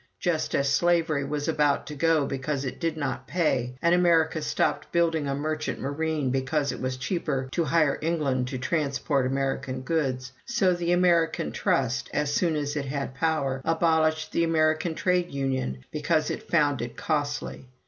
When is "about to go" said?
1.47-2.25